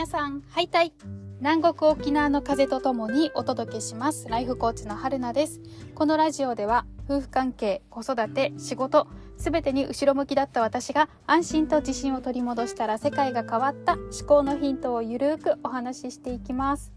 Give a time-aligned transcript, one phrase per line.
[0.00, 0.94] 皆さん、ハイタイ
[1.40, 4.28] 南国沖縄の風とともにお届けします。
[4.30, 5.60] ライフコーチの春菜です。
[5.94, 16.92] このラジオでは、夫婦関係、子育て、仕事、すべてに後ろ向きだった私が安心と自信を取り戻したら世界が変わった思考のヒントをゆるーくお話ししていきます。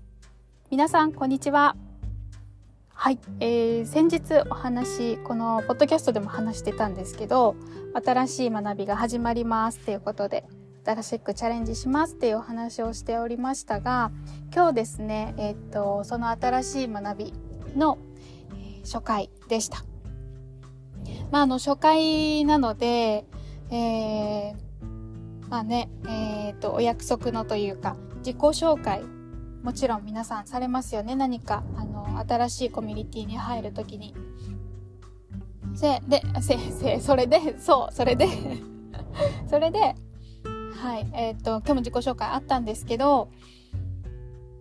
[0.71, 1.75] 皆さん、こんにちは。
[2.88, 7.57] はい、えー、先日お話、このポッドキャストでも話してたんですけど、
[8.01, 10.46] 新しい学びが始まりますっていうことで、
[10.86, 14.11] 新しくチャレンジしますっていうお話をしておりましたが、
[14.54, 17.33] 今日ですね、えっ、と、その新しい学び
[17.75, 17.97] の、
[18.83, 19.86] 初回でした。
[21.32, 23.25] まあ、あの、初回なので、
[23.71, 24.55] えー、
[25.50, 29.04] まあね、えっ、と、お約束のというか、自己紹介、
[29.63, 31.15] もちろん皆さんされますよね。
[31.15, 34.13] 何か、あの、新しいコミュニティに入るときに。
[35.75, 38.27] せ、で、せ、せ、それで、そう、それで、
[39.49, 39.95] それで、
[40.84, 43.30] はい、えっ、と、今日も自己紹介あったんですけど、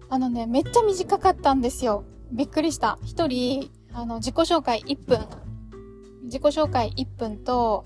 [0.09, 2.05] あのね、めっちゃ短かったんですよ。
[2.31, 2.97] びっくりした。
[3.05, 5.19] 一人、あの、自己紹介1分。
[6.23, 7.85] 自己紹介1分と、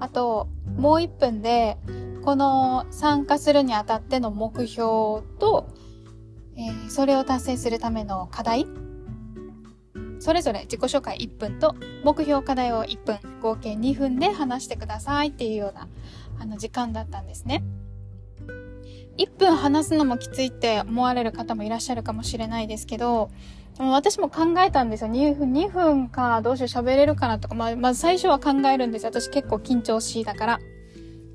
[0.00, 1.78] あと、もう1分で、
[2.24, 5.68] この参加するにあたっての目標と、
[6.56, 8.66] えーそれを達成するための課題
[10.18, 15.88] それぞれ自己紹介1分と目標課題を1分合計2分で話してくださいっていうような
[16.40, 17.62] あの時間だったんですね。
[19.18, 23.30] 1分話すのもきついって思われる方もいらっしゃるかもしれないですけど、
[23.78, 25.10] も私も考えたんですよ。
[25.10, 29.10] 2分、2分か、どうしよう喋れるかなとか、まあ、まず最初は考えるんですよ。
[29.10, 30.60] 私結構緊張しいだから。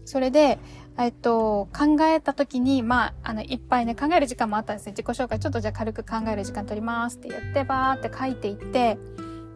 [0.06, 0.60] それで、
[0.98, 4.94] えっと、考えた時に、まあ、あの、いっぱいね、考える時間もあったんですね。
[4.94, 8.98] 自己紹介、ちょっとじゃあ軽く考える時間取りますって言って、バーって書いていって、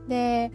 [0.08, 0.52] で、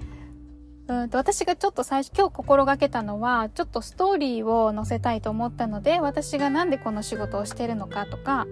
[0.90, 8.48] うんと、私がちょっと最初、今日心がけたのは、ちょっとストーリーを載せたいと思ったので、私がなんでこの仕事をしてるのかとか、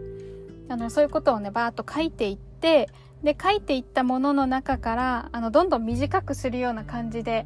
[0.69, 2.91] あの、そういうことをね、バーっと書いていって、
[3.25, 7.45] で、書いていったものの中から、あの、どんどん短くするような感じで、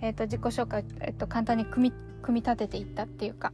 [0.00, 3.52] えっ、と、自己紹介、えっ、と、簡単に組み、組み立てていったっていうか、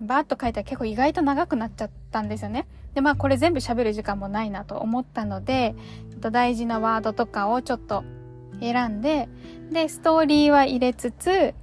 [0.00, 2.66] バーッと書いたら結構意外と長くなっちゃったんですよね。
[2.94, 5.76] で、まあこれ全部喋る時間もないなと思ったので、
[6.10, 8.02] えっと大事なワードとかをちょっと
[8.62, 9.28] 選んで、
[9.70, 11.54] で、ストーリーは入れつつ、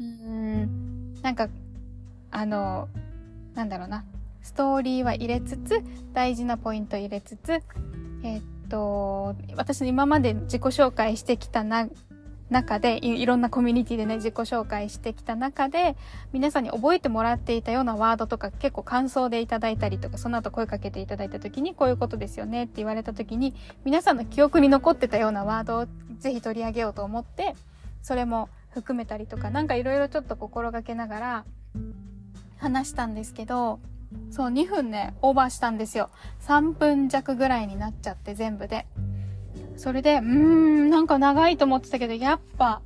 [0.00, 1.48] うん、なんか、
[2.30, 2.88] あの、
[3.54, 4.04] なんだろうな。
[4.42, 5.82] ストーリーは入れつつ、
[6.12, 7.62] 大事なポイント入れつつ、
[8.22, 11.88] えっと、私今まで自己紹介してきたな、
[12.50, 15.96] 中でい、ろんなコミュニティでね、自己紹介してきた中で、
[16.32, 25.86] 皆さんに覚えてもらっていたようなワードとか結構感想でいただいたりとか、その後声かけていただいた時に、こういうことですよねって言われた時に、皆さんの記憶に残ってたようなワードを
[26.18, 27.54] ぜひ取り上げようと思って、
[28.02, 31.44] それも含めたりとか、なんかいろいろちょっと心がけながら
[32.58, 33.80] 話したんですけど、
[34.30, 36.10] そう、2分ね、オーバーしたんですよ。
[36.46, 38.86] 3分弱ぐらいになっちゃって、全部で。
[39.76, 42.80] それで、うーん、なんか長いと思ってたけど、やっぱ、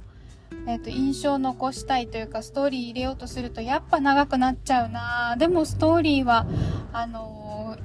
[0.66, 6.46] えっ、と、印象残したいというか、ストーリー入れようとすると、やっぱ長くなっちゃうなでも、ストーリーは、
[6.92, 7.38] あのー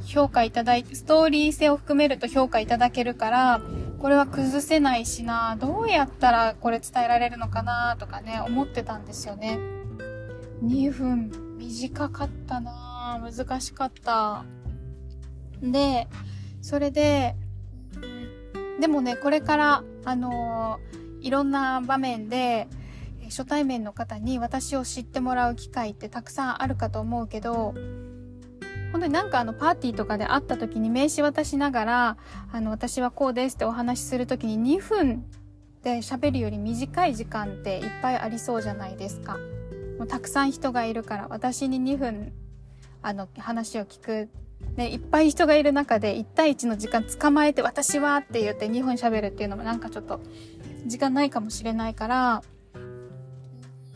[0.05, 3.61] 評価いただいて、ストーリー性を含めると評価いただけるから、
[3.99, 9.57] これは崩せないしなどうやったらこれ伝えられるのかなとかね、思ってたんですよね。
[10.63, 14.45] 2分、短かったな難しかった。
[15.61, 16.07] で、
[16.61, 17.35] それで、
[18.79, 20.79] でもね、これから、あの
[21.21, 22.67] いろんな場面で、
[23.29, 27.73] 初対面の方に私を知ってもらう機会ってたくさんあるかと思うけど、
[28.91, 32.17] 本当になんかあのパーティーとかで会った時に名刺渡しながら、
[32.51, 35.25] あの私はこうですってお話しする時に2分
[35.81, 39.37] で喋るより短い時間っていっぱいありそうじゃないですか。
[39.97, 42.33] もうたくさん人がいるから、私に2分、
[43.01, 44.29] あの話を聞く
[44.75, 50.19] ね、いっぱい人がいる中で1対1の時間捕まえて私はって言って2分喋るっていうのもなんかちょっと
[50.85, 52.43] 時間ないかもしれないから、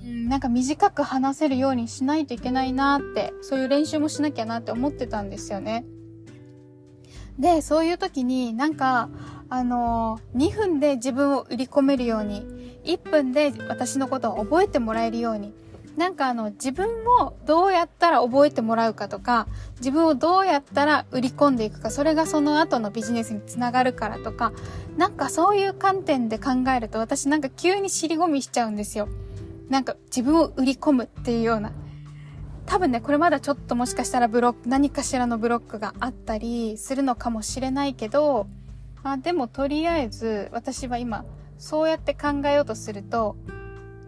[0.04, 5.86] うん、なんか短く話せるようにしないといけないなって、そういう練習もしなきゃなって思ってたんですよね。
[7.40, 9.10] で、そういう時になんか、
[9.50, 12.46] あの2分で自分を売り込めるように、
[12.86, 15.54] 1分で私のことを覚えてもらえるように、
[15.98, 16.88] なんかあの自分
[17.20, 19.48] をどうやったら覚えてもらうかとか、
[19.80, 24.54] 自分をどうやったら売り込んでいくか、それがその後のビジネスにつながるからとか、
[24.96, 29.10] なんかそういう観点で考えると私なんか急に尻込みしちゃうんですよ。
[29.70, 31.72] なんか自分を売り込むっていうような。
[32.68, 38.46] 多分ね、これまだちょっともしかしたらブロック、何かしらのブロックがあったりするのかもしれないけど、
[39.04, 41.26] あでもとりあえず私は今
[41.58, 43.36] そうやって考えようとすると、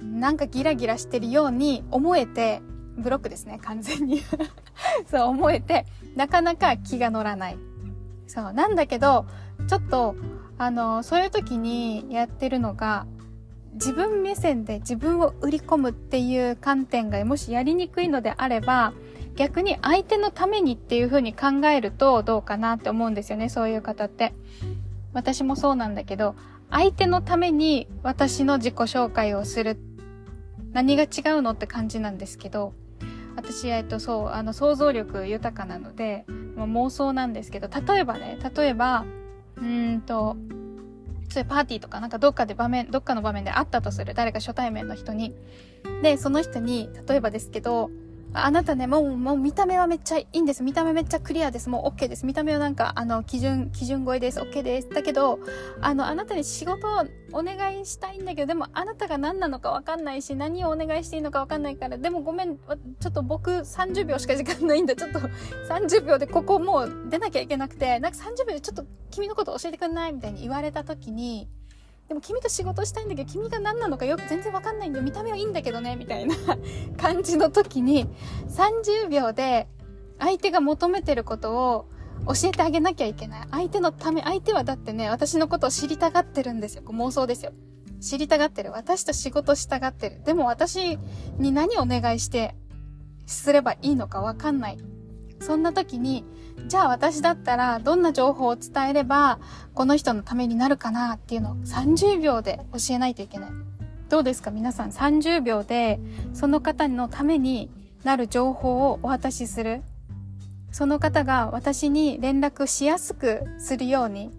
[0.01, 2.61] なんかギラギラしてるように思えて、
[2.97, 4.21] ブロックですね、完全に。
[5.09, 5.85] そう思えて、
[6.15, 7.57] なかなか気が乗らない。
[8.27, 8.53] そう。
[8.53, 9.25] なんだけど、
[9.67, 10.15] ちょっと、
[10.57, 13.05] あの、そういう時にやってるのが、
[13.73, 18.93] 自分目線で自分を売り込むっていう観点がもしやりにくいのであれば、
[19.35, 24.33] 逆に相手のためにっていう風に考えるとどうかなって思うんですよね、そういう方って。
[25.13, 26.35] 私もそうなんだけど、
[26.69, 29.77] 相手のために私の自己紹介をする。
[30.71, 31.07] 何が違
[31.37, 32.73] うのって感じなんですけど、
[33.35, 36.25] 私、えっと、そう、あの、想像力豊かなので、
[36.55, 39.05] ま妄想なんですけど、例えばね、例えば、
[39.57, 40.35] うーんと、
[41.29, 44.13] そういうパーティーとかなんかどっかで場面、どっかの場面で会ったとする。
[44.13, 45.33] 誰か初対面の人に。
[46.01, 47.91] で、その人に、例えばですけど、
[48.33, 50.61] あなたね、もう、もう見た目はめっちゃいいんです。
[50.61, 51.67] 見た目めっちゃクリアです。
[51.69, 52.27] もう OK です。
[52.27, 54.39] 見た目はなんか、あの、基準、基準超えです。
[54.39, 54.89] OK です。
[54.89, 55.39] だけど、
[55.81, 64.95] あの、あなたに仕事をお願いしたいんだけど、でもあなたが何なのかわかんないし、何をお願いしていいのかわかんないから、でもごめん、ちょっと僕30秒しか時間ないんだ。
[64.95, 65.19] ちょっと
[65.67, 70.13] 30秒でここもう出なきゃいけなくて、なんか30秒でちょっと君のこと教えてくんない？
[70.13, 71.49] みたいに言われた時に、
[72.09, 76.35] でも君と仕事したいんだけど、君が何なのかよく全然わかんないんで、見た目はいいんだけどね、みたいな
[76.97, 78.09] 感じの時に、
[78.47, 79.67] 30秒で
[80.17, 81.85] 相手が求めてることを
[82.25, 83.47] 教えてあげなきゃいけない。
[83.51, 86.83] 相手のため、相手はだってね、私のことを知りたがってるんですよ。
[86.87, 87.51] 妄想ですよ。
[88.01, 88.71] 知りたがってる。
[88.71, 90.23] 私と仕事したがってる。
[90.23, 90.97] でも私
[91.37, 92.55] に何をお願いして、
[93.27, 94.79] すればいいのかわかんない。
[95.41, 96.25] そんな時に、
[96.67, 99.39] じゃあ私だったらどんな情報を伝えれば
[99.73, 103.49] この人のためになるかなっていうのを30秒で教えないといけない。
[104.09, 104.51] どうですか？
[104.51, 105.99] 皆さん30秒で
[106.33, 107.69] その方のために
[108.03, 109.81] なる情報をお渡しする。
[110.71, 114.31] その方が私に連絡しやすくするように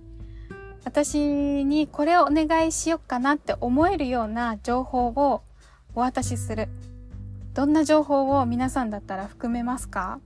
[0.85, 5.43] 私にこれをお願いしよっかなって思えるような情報を
[5.95, 6.69] お渡しする。
[7.53, 10.21] どんな情報を皆さんだったら含めますか？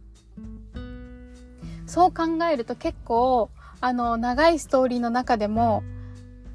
[1.87, 3.51] そう考えると結構、
[3.81, 5.83] あの、長いストーリーの中でも、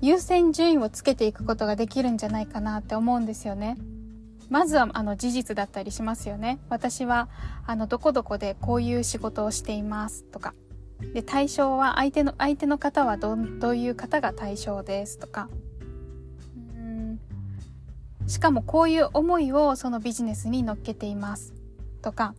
[0.02, 3.78] 優先順位をつけていくことができるんじゃないかなって思うんですよね。
[4.50, 6.60] まずは、あの、事実だったりしますよね。
[6.70, 7.30] 私は、
[7.68, 10.56] あの、どこどこでこういう仕事をしていますとか。
[11.14, 15.50] で、対象は、相手の、相手の方はど、どういう方が対象ですとか。
[16.76, 17.20] うん
[18.26, 21.54] しかも、こういう思いをそのビジネスに乗っけています
[22.02, 22.34] とか。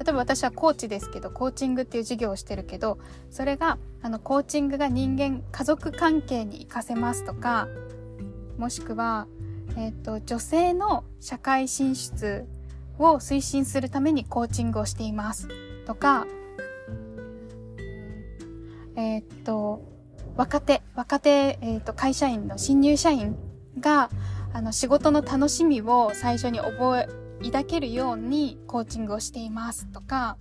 [0.00, 2.98] 例えば私はコーチですけどコーチングっていう授業をしてるけど
[3.30, 7.68] それがあのコーチングが人間家族関係に活かせますとか
[8.56, 9.26] もしくは、
[9.76, 12.46] えーと、女性の社会進出
[12.98, 15.48] を推進するためにコーチングをしています
[15.86, 16.26] とか
[18.96, 19.82] えっ、ー、と
[20.36, 23.36] 若手若手、えーと会社員の新入社員
[23.78, 24.08] が
[24.54, 30.36] あの仕事の楽しみを最初に覚え抱けるようにコーチングをしていますとか、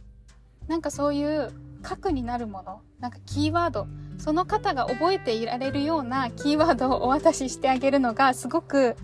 [0.68, 1.52] なんかそういう
[1.82, 3.88] 核になるもの、なんかキーワード、
[4.18, 8.96] その方が覚えていられるようなキーワードをお渡ししてあげるのがすごく、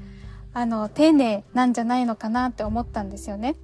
[0.53, 3.55] あの、丁寧なんじゃないのかなって思ったんですよね。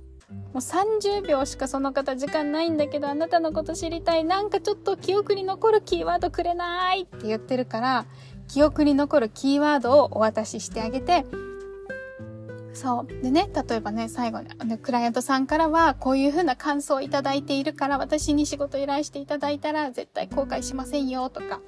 [0.53, 4.23] もう30秒しかその方時間ないんだけど、あなたのこと知りたい。
[4.23, 8.05] なんかちょっと記憶に残るキーワードくれないって言ってるから、
[8.47, 11.25] 記憶に残るキーワードをお渡ししてあげて、
[12.73, 13.23] そう。
[13.23, 21.59] でね、例えばね、最後に、ね、クライアントさんからは、こういうふうな感想をいただいているから、私に仕事依頼していただいたら、絶対後悔しませんよ、とか。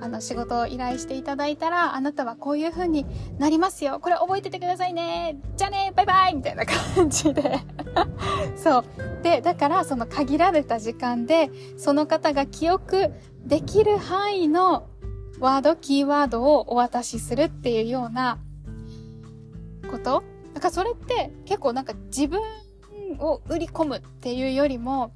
[0.00, 3.06] あの、仕事を依頼していただいたら、あなたはこういう風に
[3.38, 4.00] なりますよ。
[4.00, 5.38] これ覚えててくださいね。
[5.56, 7.60] じゃあね、バイバイみたいな感じで。
[8.56, 8.84] そう。
[9.22, 13.12] で、だから、その限られた時間で、その方が記憶
[13.46, 14.88] できる範囲の
[15.38, 18.38] ワード、キーワードをお渡しするっていうような
[19.84, 20.22] こと？
[20.52, 22.40] なんかそれって結構なんか自分
[23.18, 25.12] を売り込むっていうよりも、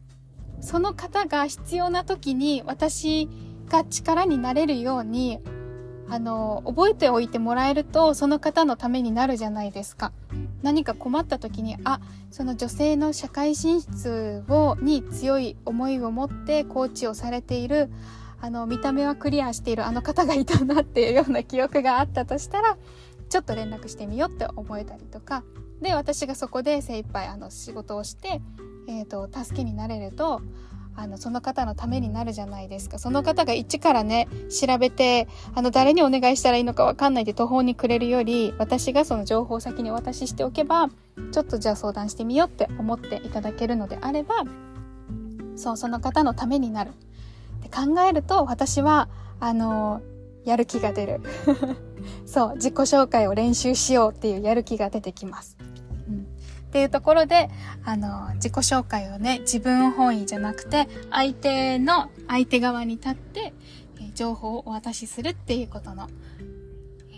[0.60, 3.28] その方が必要な時に私
[3.68, 5.40] が力になれるように、
[6.10, 10.12] あの、覚えておいてもらえると、その方のためになるじゃないですか。
[10.62, 17.90] 何か困った時に、あ、その女性の社会進出を、に強い思いを持ってコーチをされている、
[18.40, 22.78] あの、見た目はクリアしているあの方がいたなっていうような記憶があったとしたら、
[23.28, 25.44] ちょっと連絡してみようって思えたりとか。
[25.80, 28.40] で私がそこで精一杯あの仕事をして、
[28.88, 30.42] えーと、助けになれると
[30.96, 32.98] あのその方のためになるじゃないですか。
[32.98, 40.88] その方が一からね調べてあの誰にお願いしたらいいのか分かんないで途方に暮れるより私がその情報を先にお渡ししておけば
[41.30, 44.42] ちょっとじゃあ相談してみようって思っていただけるのであれば
[45.54, 46.90] そうその方のためになる。
[46.90, 46.92] っ
[47.62, 49.08] て考えると私は
[49.38, 50.02] あの
[50.44, 51.20] やる気が出る。
[52.28, 55.56] そう、自己紹介を練習しようっていうやる気が出てきます。
[56.08, 57.48] うん、っていうところで、
[57.86, 63.54] あの、自己紹介をね、自分本位じゃなくて、相手の、相手側に立って、
[63.96, 66.06] えー、情報をお渡しするっていうことの、
[67.08, 67.14] え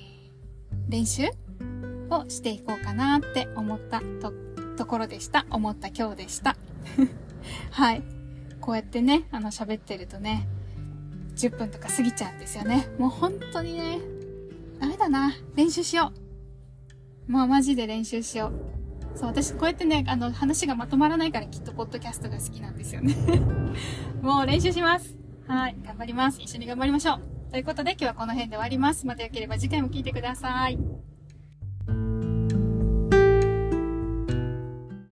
[0.89, 1.25] ー、練習
[2.09, 4.33] をしていこうかなって思ったと、
[4.77, 5.45] ところでした。
[5.51, 6.57] 思った今日でした。
[7.73, 8.03] はい。
[8.61, 10.47] こうやってね、あの、喋ってるとね、
[11.35, 12.87] 10分とか過ぎちゃうんですよね。
[12.97, 13.99] もう本当にね、
[14.81, 15.35] ダメだな。
[15.55, 16.13] 練習しよ
[17.29, 17.33] う。
[17.33, 18.49] もうマジで練習しよ
[19.15, 19.19] う。
[19.19, 23.15] そう、私こうやってね、あの、話がまとまらないからきっとポッドキャストが好きなんですよね。
[24.23, 25.17] もう練習します。
[25.47, 26.41] はい、頑張ります。
[26.41, 27.21] 一緒に頑張りましょう。
[27.51, 29.07] ということで今日はこの辺で終わります。
[29.07, 30.90] また良ければ次回も聴いてください。